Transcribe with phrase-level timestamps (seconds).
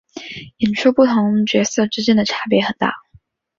[0.57, 2.91] 演出的不同角色之间的差别很大。